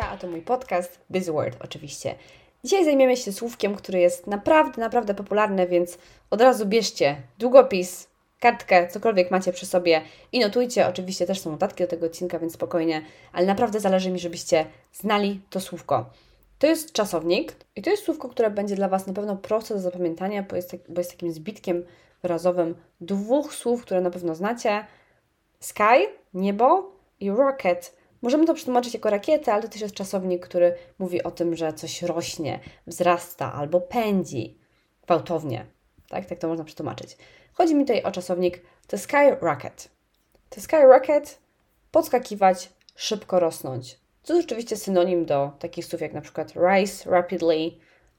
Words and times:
A 0.00 0.16
to 0.16 0.26
mój 0.26 0.42
podcast 0.42 1.00
Buzzword 1.10 1.56
oczywiście. 1.64 2.14
Dzisiaj 2.64 2.84
zajmiemy 2.84 3.16
się 3.16 3.32
słówkiem, 3.32 3.74
które 3.74 3.98
jest 3.98 4.26
naprawdę, 4.26 4.80
naprawdę 4.80 5.14
popularne, 5.14 5.66
więc 5.66 5.98
od 6.30 6.40
razu 6.40 6.66
bierzcie 6.66 7.16
długopis, 7.38 8.08
kartkę, 8.40 8.88
cokolwiek 8.88 9.30
macie 9.30 9.52
przy 9.52 9.66
sobie 9.66 10.02
i 10.32 10.40
notujcie. 10.40 10.88
Oczywiście 10.88 11.26
też 11.26 11.40
są 11.40 11.50
notatki 11.50 11.84
do 11.84 11.88
tego 11.88 12.06
odcinka, 12.06 12.38
więc 12.38 12.52
spokojnie, 12.52 13.02
ale 13.32 13.46
naprawdę 13.46 13.80
zależy 13.80 14.10
mi, 14.10 14.18
żebyście 14.18 14.66
znali 14.92 15.40
to 15.50 15.60
słówko. 15.60 16.10
To 16.58 16.66
jest 16.66 16.92
czasownik 16.92 17.54
i 17.76 17.82
to 17.82 17.90
jest 17.90 18.04
słówko, 18.04 18.28
które 18.28 18.50
będzie 18.50 18.76
dla 18.76 18.88
Was 18.88 19.06
na 19.06 19.12
pewno 19.12 19.36
proste 19.36 19.74
do 19.74 19.80
zapamiętania, 19.80 20.42
bo 20.42 20.56
jest, 20.56 20.70
tak, 20.70 20.80
bo 20.88 21.00
jest 21.00 21.10
takim 21.10 21.32
zbitkiem 21.32 21.84
wyrazowym 22.22 22.74
dwóch 23.00 23.54
słów, 23.54 23.82
które 23.82 24.00
na 24.00 24.10
pewno 24.10 24.34
znacie. 24.34 24.86
Sky, 25.60 26.08
niebo 26.34 26.92
i 27.20 27.30
rocket. 27.30 28.01
Możemy 28.22 28.46
to 28.46 28.54
przetłumaczyć 28.54 28.94
jako 28.94 29.10
rakietę, 29.10 29.52
ale 29.52 29.62
to 29.62 29.68
też 29.68 29.80
jest 29.80 29.94
czasownik, 29.94 30.46
który 30.46 30.74
mówi 30.98 31.22
o 31.22 31.30
tym, 31.30 31.56
że 31.56 31.72
coś 31.72 32.02
rośnie, 32.02 32.60
wzrasta 32.86 33.52
albo 33.52 33.80
pędzi 33.80 34.58
gwałtownie. 35.06 35.66
Tak, 36.08 36.26
tak 36.26 36.38
to 36.38 36.48
można 36.48 36.64
przetłumaczyć. 36.64 37.16
Chodzi 37.52 37.74
mi 37.74 37.84
tutaj 37.84 38.02
o 38.02 38.12
czasownik 38.12 38.62
to 38.86 38.98
skyrocket. 38.98 39.88
To 40.50 40.60
skyrocket 40.60 41.38
podskakiwać, 41.90 42.70
szybko 42.96 43.40
rosnąć. 43.40 43.98
To 44.22 44.34
jest 44.34 44.46
oczywiście 44.46 44.76
synonim 44.76 45.24
do 45.24 45.50
takich 45.58 45.84
słów 45.84 46.00
jak 46.00 46.12
na 46.12 46.20
przykład 46.20 46.52
rise 46.56 47.10
rapidly, 47.10 47.70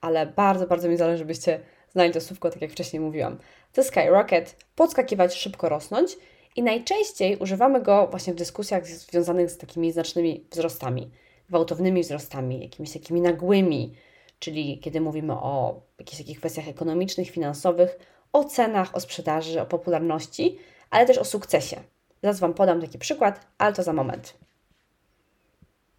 ale 0.00 0.26
bardzo, 0.26 0.66
bardzo 0.66 0.88
mi 0.88 0.96
zależy, 0.96 1.18
żebyście 1.18 1.60
znali 1.92 2.12
to 2.12 2.20
słówko, 2.20 2.50
tak 2.50 2.62
jak 2.62 2.70
wcześniej 2.70 3.00
mówiłam. 3.00 3.38
To 3.72 3.84
skyrocket, 3.84 4.56
podskakiwać, 4.76 5.34
szybko 5.34 5.68
rosnąć 5.68 6.16
i 6.56 6.62
najczęściej 6.62 7.36
używamy 7.36 7.82
go 7.82 8.06
właśnie 8.10 8.32
w 8.32 8.36
dyskusjach 8.36 8.86
związanych 8.86 9.50
z 9.50 9.58
takimi 9.58 9.92
znacznymi 9.92 10.46
wzrostami, 10.50 11.10
gwałtownymi 11.48 12.02
wzrostami, 12.02 12.62
jakimiś 12.62 12.92
takimi 12.92 13.20
nagłymi, 13.20 13.94
czyli 14.38 14.78
kiedy 14.78 15.00
mówimy 15.00 15.32
o 15.32 15.80
jakichś 15.98 16.18
takich 16.18 16.38
kwestiach 16.38 16.68
ekonomicznych, 16.68 17.30
finansowych, 17.30 17.98
o 18.32 18.44
cenach, 18.44 18.96
o 18.96 19.00
sprzedaży, 19.00 19.60
o 19.60 19.66
popularności, 19.66 20.58
ale 20.90 21.06
też 21.06 21.18
o 21.18 21.24
sukcesie. 21.24 21.80
Zaraz 22.22 22.40
Wam 22.40 22.54
podam 22.54 22.80
taki 22.80 22.98
przykład, 22.98 23.46
ale 23.58 23.72
to 23.72 23.82
za 23.82 23.92
moment. 23.92 24.34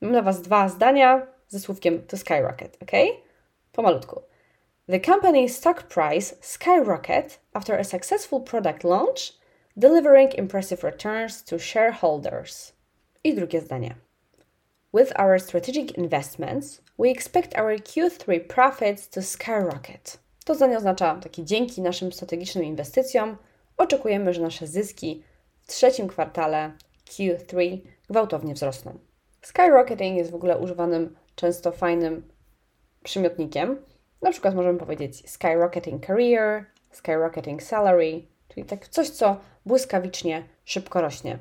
Mam 0.00 0.12
dla 0.12 0.22
Was 0.22 0.42
dwa 0.42 0.68
zdania 0.68 1.26
ze 1.48 1.60
słówkiem 1.60 2.02
to 2.06 2.16
skyrocket, 2.16 2.78
ok? 2.82 2.90
Pomalutku. 3.72 4.22
The 4.86 5.00
company's 5.00 5.48
stock 5.48 5.82
price 5.82 6.36
skyrocketed 6.40 7.40
after 7.52 7.80
a 7.80 7.84
successful 7.84 8.40
product 8.40 8.84
launch, 8.84 9.39
delivering 9.76 10.34
impressive 10.34 10.84
returns 10.84 11.42
to 11.44 11.58
shareholders. 11.58 12.72
I 13.24 13.34
drugie 13.34 13.60
zdanie. 13.60 13.94
With 14.92 15.12
our 15.16 15.38
strategic 15.38 15.92
investments, 15.98 16.80
we 16.98 17.10
expect 17.10 17.56
our 17.56 17.76
Q3 17.78 18.40
profits 18.48 19.08
to 19.08 19.22
skyrocket. 19.22 20.18
To 20.44 20.54
zdanie 20.54 20.76
oznacza 20.76 21.20
dzięki 21.38 21.80
naszym 21.82 22.12
strategicznym 22.12 22.64
inwestycjom 22.64 23.36
oczekujemy, 23.76 24.34
że 24.34 24.42
nasze 24.42 24.66
zyski 24.66 25.22
w 25.62 25.66
trzecim 25.66 26.08
kwartale 26.08 26.72
Q3 27.06 27.78
gwałtownie 28.08 28.54
wzrosną. 28.54 28.98
Skyrocketing 29.42 30.16
jest 30.16 30.30
w 30.30 30.34
ogóle 30.34 30.58
używanym 30.58 31.16
często 31.34 31.72
fajnym 31.72 32.28
przymiotnikiem. 33.04 33.78
Na 34.22 34.30
przykład 34.30 34.54
możemy 34.54 34.78
powiedzieć 34.78 35.30
skyrocketing 35.30 36.06
career, 36.06 36.64
skyrocketing 36.90 37.62
salary, 37.62 38.22
czyli 38.54 38.66
tak 38.66 38.88
coś, 38.88 39.10
co 39.10 39.36
błyskawicznie 39.66 40.42
szybko 40.64 41.00
rośnie. 41.00 41.38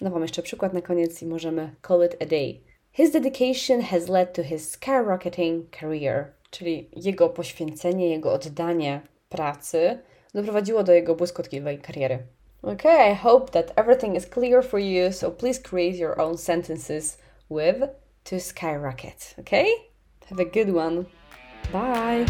No 0.00 0.10
Wam 0.10 0.22
jeszcze 0.22 0.42
przykład 0.42 0.72
na 0.72 0.82
koniec 0.82 1.22
i 1.22 1.26
możemy 1.26 1.74
call 1.88 2.06
it 2.06 2.16
a 2.22 2.26
day. 2.26 2.60
His 2.92 3.10
dedication 3.10 3.80
has 3.80 4.08
led 4.08 4.32
to 4.32 4.42
his 4.42 4.70
skyrocketing 4.70 5.76
career, 5.80 6.32
czyli 6.50 6.90
jego 6.96 7.28
poświęcenie, 7.28 8.08
jego 8.08 8.32
oddanie 8.32 9.00
pracy 9.28 9.98
doprowadziło 10.34 10.82
do 10.82 10.92
jego 10.92 11.14
błyskotliwej 11.14 11.78
kariery. 11.78 12.18
Okay, 12.62 13.12
I 13.12 13.14
hope 13.14 13.50
that 13.50 13.72
everything 13.76 14.16
is 14.16 14.26
clear 14.26 14.64
for 14.64 14.80
you, 14.80 15.12
so 15.12 15.30
please 15.30 15.62
create 15.62 15.96
your 15.96 16.20
own 16.20 16.38
sentences 16.38 17.18
with 17.50 17.78
to 18.24 18.40
skyrocket, 18.40 19.34
okay? 19.38 19.66
Have 20.30 20.40
a 20.40 20.44
good 20.44 20.74
one. 20.74 21.04
Bye. 21.72 22.26